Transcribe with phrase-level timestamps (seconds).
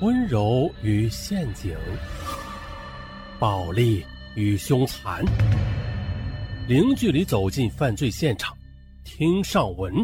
[0.00, 1.72] 温柔与陷阱，
[3.38, 5.24] 暴力与凶残，
[6.66, 8.56] 零距离走进犯罪现场，
[9.04, 9.94] 听上文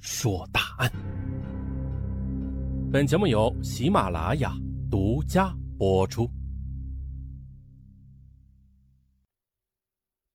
[0.00, 0.90] 说大案。
[2.92, 4.52] 本节目由喜马拉雅
[4.90, 6.28] 独家播出。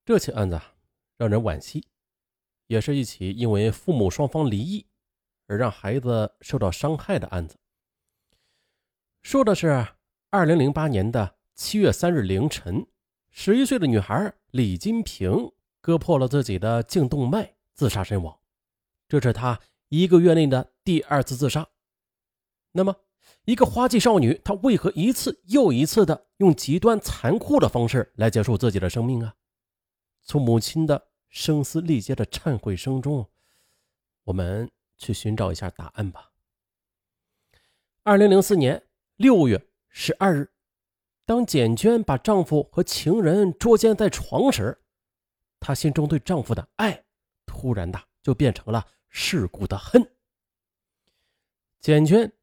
[0.06, 0.60] 这起案子
[1.18, 1.86] 让人惋惜，
[2.68, 4.86] 也是一起因为父母双方离异
[5.48, 7.58] 而让孩子受到伤害的案子。
[9.22, 9.88] 说的是
[10.32, 12.88] 二零零八年的七月三日凌晨，
[13.30, 18.40] 十一岁的女孩李金平割破了自己的颈动脉，自杀身亡。
[19.08, 21.68] 这是她一个月内的第二次自杀。
[22.72, 22.96] 那么，
[23.46, 29.36] 一个花季少女，她为何一次又一次的用极端残酷的方式来结束自己的生命啊？
[30.24, 33.30] 从母亲的声嘶力竭的忏悔声中，
[34.24, 36.32] 我们去寻找一下答案吧。
[38.02, 38.84] 二零零四年。
[39.22, 40.52] 六月十二日，
[41.28, 44.82] 当简娟把丈夫和情人捉奸在床时，
[45.60, 47.04] 她心中对丈夫的爱
[47.46, 50.04] 突然的就变成了世故的恨。
[51.80, 52.34] 简娟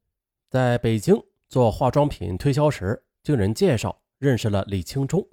[0.49, 5.27] 在北京做化妆品推销时，经人介绍认识了李青忠。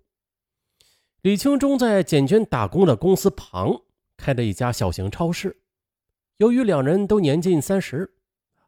[1.21, 3.83] 李青忠在简娟打工的公司旁
[4.17, 5.63] 开了一家小型超市。
[6.39, 8.17] 由于两人都年近三十，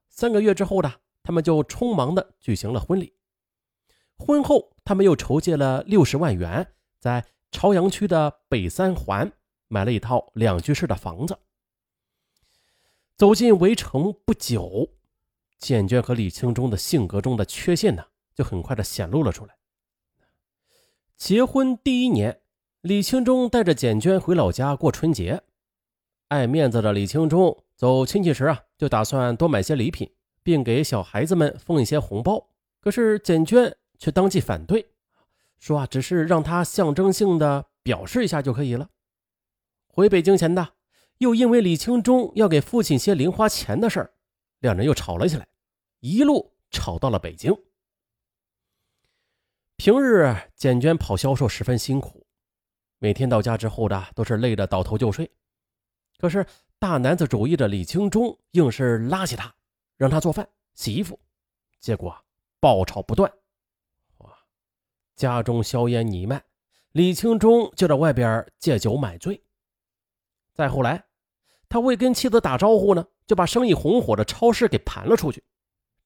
[0.08, 1.00] 三个月之后的。
[1.28, 3.12] 他们就匆忙的举行了婚礼。
[4.16, 6.66] 婚后，他们又筹借了六十万元，
[6.98, 9.30] 在朝阳区的北三环
[9.66, 11.38] 买了一套两居室的房子。
[13.14, 14.94] 走进围城不久，
[15.58, 19.54] 简娟和李青忠的性格中的缺陷呢，就很快的显露了出来。
[21.18, 22.40] 结婚第一年，
[22.80, 25.42] 李青忠带着简娟回老家过春节。
[26.28, 30.10] 爱面子的李青忠走亲戚时啊，就打算多买些礼品。
[30.48, 32.48] 并给小孩子们封一些红包，
[32.80, 34.92] 可是简娟却当即反对，
[35.58, 38.88] 说啊，只是让他象征性的表示一下就可以了。
[39.88, 40.72] 回北京前的，
[41.18, 44.14] 又因为李清忠要给父亲些零花钱的事儿，
[44.60, 45.46] 两人又吵了起来，
[46.00, 47.54] 一路吵到了北京。
[49.76, 52.26] 平日简娟跑销售十分辛苦，
[52.98, 55.30] 每天到家之后的都是累得倒头就睡，
[56.16, 56.46] 可是
[56.78, 59.54] 大男子主义的李清忠硬是拉起他。
[59.98, 61.20] 让他做饭、洗衣服，
[61.80, 62.16] 结果
[62.60, 63.30] 爆吵不断。
[64.18, 64.32] 哇！
[65.16, 66.42] 家中硝烟弥漫，
[66.92, 69.42] 李清忠就在外边借酒买醉。
[70.54, 71.04] 再后来，
[71.68, 75.42] 他未跟妻子打招呼呢，就把生意红火的超市给盘了出去。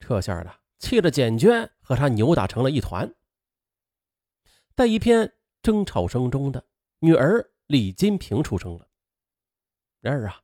[0.00, 3.14] 这下的气得简娟和他扭打成了一团。
[4.74, 6.64] 在一片争吵声中的
[6.98, 8.88] 女儿李金平出生了。
[10.00, 10.40] 然而啊，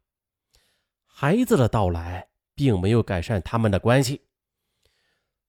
[1.07, 2.29] 孩子的到来。
[2.59, 4.23] 并没有改善他们的关系。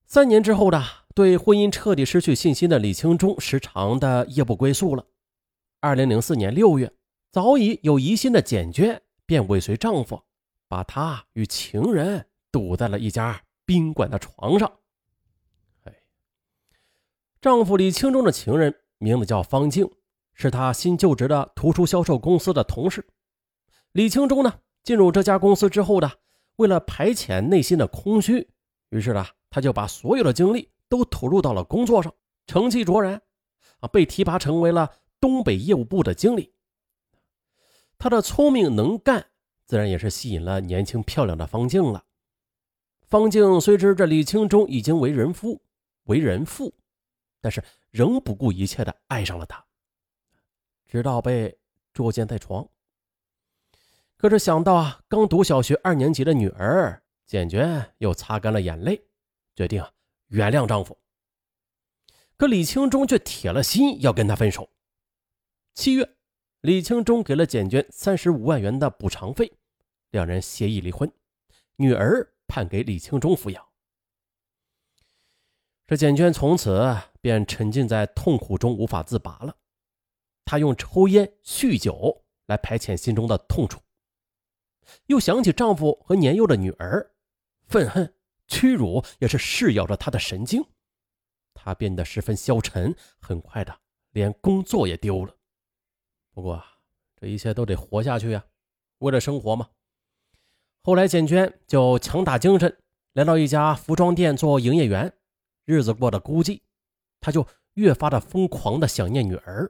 [0.05, 0.79] 三年之后的，
[1.15, 5.03] 对婚姻彻底失去信心的李清忠，时常的夜不归宿了。
[5.79, 6.93] 二零零四年六月，
[7.31, 10.21] 早已有疑心的简娟便尾随丈夫，
[10.67, 14.71] 把他与情人堵在了一家宾馆的床上。
[15.85, 15.93] 哎，
[17.41, 19.89] 丈夫李清忠的情人名字叫方静，
[20.35, 23.03] 是他新就职的图书销售公司的同事。
[23.93, 26.11] 李清忠呢，进入这家公司之后的。
[26.59, 28.45] 为了排遣内心的空虚，
[28.89, 32.13] 于是呢，他就把所有的精力都投入到了工作上，
[32.47, 33.21] 成绩卓然，
[33.79, 36.53] 啊，被提拔成为了东北业务部的经理。
[37.97, 39.25] 他的聪明能干，
[39.65, 42.03] 自然也是吸引了年轻漂亮的方静了。
[43.07, 45.61] 方静虽知这李清忠已经为人夫、
[46.03, 46.75] 为人父，
[47.39, 49.65] 但是仍不顾一切的爱上了他，
[50.85, 51.57] 直到被
[51.93, 52.67] 捉奸在床。
[54.19, 59.01] 可是想到啊，刚读小学二年级的女儿简娟，又擦干了眼泪，
[59.55, 59.89] 决定啊
[60.27, 60.99] 原谅丈夫。
[62.35, 64.69] 可李清忠却铁了心要跟她分手。
[65.73, 66.17] 七月，
[66.59, 69.53] 李清忠给了简娟三十五万元的补偿费，
[70.09, 71.09] 两人协议离婚，
[71.77, 73.65] 女儿判给李清忠抚养。
[75.87, 79.55] 这简娟从此便沉浸在痛苦中无法自拔了，
[80.43, 83.79] 她用抽烟、酗酒来排遣心中的痛楚。
[85.07, 87.11] 又想起丈夫和年幼的女儿，
[87.67, 88.13] 愤恨、
[88.47, 90.63] 屈辱也是噬咬着她的神经，
[91.53, 93.79] 她变得十分消沉，很快的
[94.11, 95.35] 连工作也丢了。
[96.31, 96.63] 不过
[97.15, 98.45] 这一切都得活下去呀，
[98.99, 99.69] 为了生活嘛。
[100.81, 102.77] 后来简娟就强打精神，
[103.13, 105.13] 来到一家服装店做营业员，
[105.65, 106.61] 日子过得孤寂，
[107.19, 109.69] 她就越发的疯狂的想念女儿，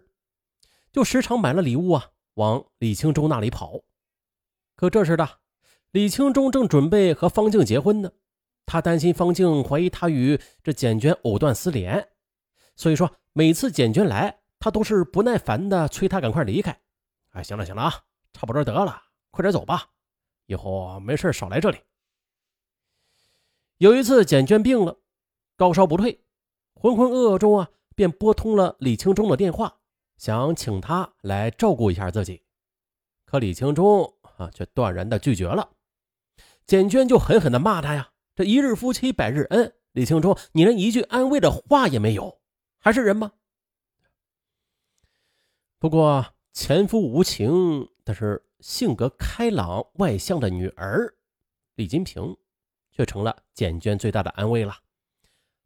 [0.92, 3.82] 就时常买了礼物啊，往李清忠那里跑。
[4.80, 5.28] 可这时的
[5.92, 8.10] 李清忠正准备和方静结婚呢，
[8.66, 12.08] 他担心方静怀疑他与这简娟藕断丝连，
[12.78, 16.80] 所以说每次简娟来，他都是不耐烦的催他赶快离开。
[17.32, 17.94] 哎，行了行了啊，
[18.32, 19.86] 差不多得了，快点走吧，
[20.46, 21.80] 以后没事少来这里。
[23.80, 24.98] 有一次简娟病了，
[25.58, 26.24] 高烧不退，
[26.74, 29.82] 浑浑噩噩中啊，便拨通了李清忠的电话，
[30.16, 32.44] 想请他来照顾一下自己。
[33.26, 35.70] 可李清忠啊，却断然的拒绝了。
[36.66, 42.40] 简娟就狠狠的骂他呀：“这一日夫妻百日恩，李青忠，你连一句安慰的话也没有，
[42.80, 43.34] 还是人吗？”
[45.78, 51.14] 不过前夫无情，但是性格开朗外向的女儿
[51.76, 52.38] 李金平，
[52.92, 54.74] 却成了简娟最大的安慰了。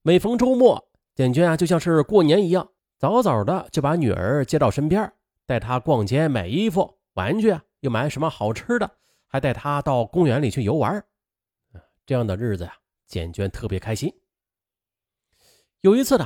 [0.01, 5.11] 每逢周末，简娟啊，就像是过年一样，早早的就把女儿接到身边，
[5.45, 6.97] 带她逛街买衣服。
[7.15, 8.89] 玩具，又买什么好吃的，
[9.27, 11.05] 还带他到公园里去游玩
[12.05, 12.73] 这样的日子呀，
[13.07, 14.13] 简娟特别开心。
[15.81, 16.25] 有一次呢，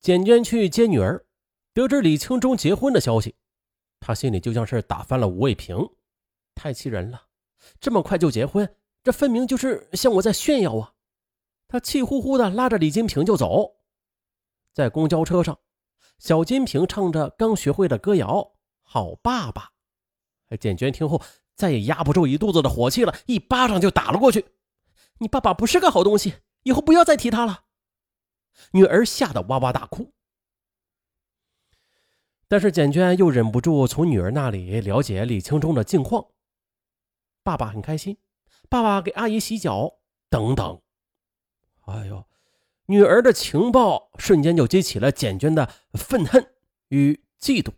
[0.00, 1.26] 简娟去接女儿，
[1.74, 3.34] 得知李清忠结婚的消息，
[4.00, 5.76] 她心里就像是打翻了五味瓶，
[6.54, 7.20] 太气人了！
[7.78, 10.94] 这么快就结婚，这分明就是向我在炫耀啊！
[11.68, 13.76] 她气呼呼的拉着李金平就走，
[14.72, 15.58] 在公交车上，
[16.18, 18.38] 小金平唱着刚学会的歌谣
[18.82, 19.62] 《好爸爸》。
[20.56, 21.20] 简娟听后，
[21.54, 24.46] 再也压不住一肚子的火气了，一巴掌就打了过去。
[25.18, 26.34] “你爸爸不是个好东西，
[26.64, 27.64] 以后不要再提他了。”
[28.72, 30.12] 女儿吓得哇哇大哭。
[32.46, 36.26] 但是简娟又忍不住从女儿那里了解李青忠的近况。
[37.42, 38.16] 爸爸很开心，
[38.68, 39.98] 爸爸给阿姨洗脚
[40.30, 40.80] 等等。
[41.86, 42.24] 哎呦，
[42.86, 46.54] 女儿的情报瞬间就激起了简娟的愤恨
[46.88, 47.72] 与嫉妒。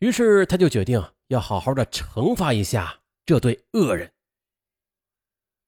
[0.00, 1.02] 于是他就决定。
[1.30, 4.12] 要好好的惩罚一下这对恶人，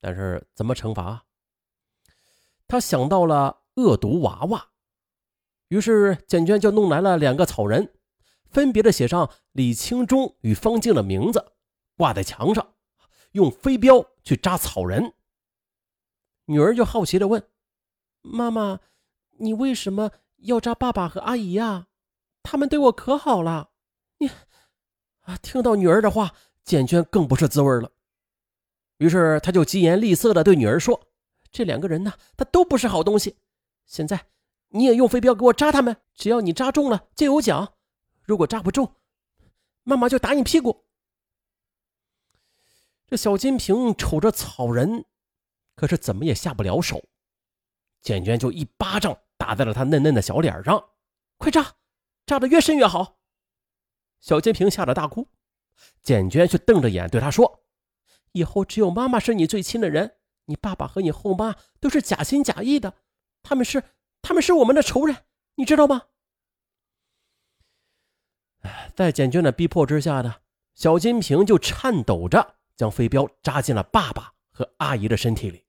[0.00, 1.24] 但是怎么惩罚？
[2.66, 4.72] 他想到了恶毒娃娃，
[5.68, 7.94] 于是简娟就弄来了两个草人，
[8.50, 11.52] 分别的写上李清忠与方静的名字，
[11.96, 12.74] 挂在墙上，
[13.30, 15.14] 用飞镖去扎草人。
[16.46, 17.48] 女儿就好奇的问
[18.20, 18.80] ：“妈妈，
[19.38, 21.86] 你为什么要扎爸爸和阿姨呀？
[22.42, 23.70] 他们对我可好了，”
[25.22, 25.36] 啊！
[25.38, 26.34] 听到女儿的话，
[26.64, 27.90] 简娟更不是滋味了。
[28.98, 31.08] 于是，他就疾言厉色的对女儿说
[31.50, 33.36] ：“这两个人呢，他都不是好东西。
[33.86, 34.26] 现在，
[34.68, 37.74] 你也用飞镖给我扎他们，只要你扎中了就有奖；
[38.22, 38.96] 如果扎不中，
[39.82, 40.84] 妈妈就打你屁股。”
[43.06, 45.04] 这小金瓶瞅着草人，
[45.76, 47.04] 可是怎么也下不了手。
[48.00, 50.90] 简娟就一巴掌打在了他嫩嫩的小脸上
[51.38, 51.74] ：“快扎，
[52.26, 53.20] 扎的越深越好。”
[54.22, 55.28] 小金瓶吓得大哭，
[56.00, 57.64] 简娟却瞪着眼对他说
[58.30, 62.94] ：“以后只有妈妈是你最亲的人，你爸爸和你后妈都是假心假意的，
[63.42, 63.82] 他们是
[64.22, 65.24] 他们是我们的仇人，
[65.56, 66.02] 你知道吗？”
[68.94, 70.36] 在简娟的逼迫之下呢，
[70.76, 75.64] 小金瓶就颤抖着将飞镖扎进了爸爸和阿姨的身体里。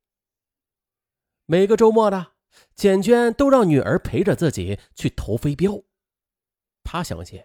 [1.48, 2.34] 每个周末呢，
[2.76, 5.82] 简娟都让女儿陪着自己去投飞镖，
[6.84, 7.44] 她相信。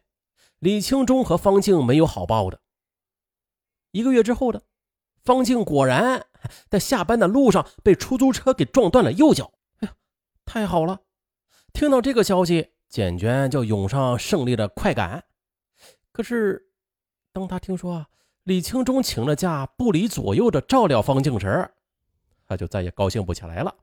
[0.59, 2.61] 李清忠和方静没有好报的。
[3.93, 4.63] 一个月之后的，
[5.23, 6.27] 方静果然
[6.69, 9.53] 在下班的路上被出租车给撞断了右脚。
[9.81, 9.95] 哎呀，
[10.45, 11.00] 太好了！
[11.73, 15.25] 听到这个消息，简娟就涌上胜利的快感。
[16.12, 16.71] 可是，
[17.33, 18.07] 当他听说
[18.43, 21.71] 李清忠请了假，不离左右的照料方静时，
[22.47, 23.75] 他就再也高兴不起来了。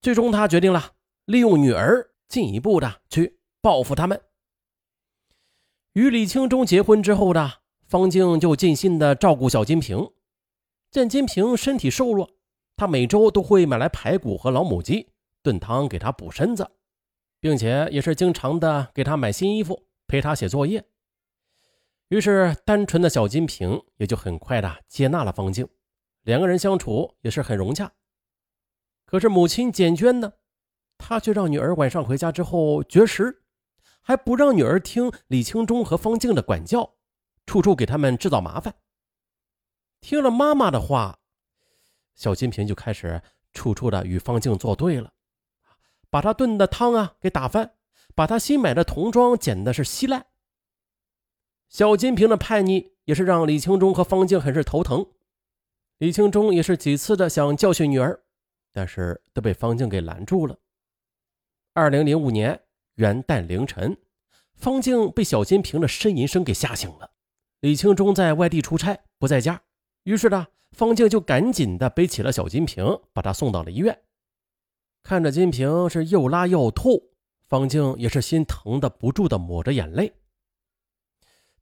[0.00, 0.92] 最终，他决定了
[1.24, 4.20] 利用女儿进一步的去报复他们。
[5.94, 10.10] 与李清忠结婚之后的方静就尽心的照顾小金平。
[10.90, 12.30] 见金平身体瘦弱，
[12.76, 15.10] 他每周都会买来排骨和老母鸡
[15.42, 16.70] 炖汤给他补身子，
[17.40, 20.82] 并且也是经常的给他买新衣服，陪他写作业。
[22.08, 25.68] 于是，单纯的小金平也就很快的接纳了方静，
[26.22, 27.92] 两个人相处也是很融洽。
[29.04, 30.32] 可是母亲简娟呢，
[30.96, 33.41] 她却让女儿晚上回家之后绝食。
[34.02, 36.96] 还不让女儿听李清忠和方静的管教，
[37.46, 38.74] 处处给他们制造麻烦。
[40.00, 41.20] 听了妈妈的话，
[42.16, 45.12] 小金瓶就开始处处的与方静作对了，
[46.10, 47.74] 把他炖的汤啊给打翻，
[48.14, 50.26] 把他新买的童装剪的是稀烂。
[51.68, 55.06] 小金瓶的叛逆也是让李清忠和方静很是头疼。
[55.98, 58.24] 李清忠也是几次的想教训女儿，
[58.72, 60.58] 但是都被方静给拦住了。
[61.72, 62.60] 二零零五年。
[62.96, 63.96] 元旦凌晨，
[64.54, 67.10] 方静被小金瓶的呻吟声给吓醒了。
[67.60, 69.62] 李清忠在外地出差，不在家，
[70.02, 73.98] 于是呢，方静就赶紧的背起了小金瓶，把她送到了医院。
[75.02, 77.12] 看着金瓶是又拉又吐，
[77.48, 80.12] 方静也是心疼的不住的抹着眼泪。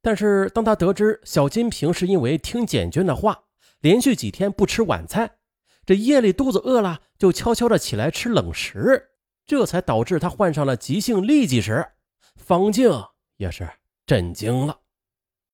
[0.03, 3.45] 但是当他得知小金瓶是因为听简娟的话，
[3.81, 5.37] 连续几天不吃晚餐，
[5.85, 9.10] 这夜里肚子饿了就悄悄的起来吃冷食，
[9.51, 11.85] 这才导致他患上了急性痢疾时，
[12.37, 12.89] 方静
[13.37, 13.69] 也是
[14.07, 14.79] 震惊了。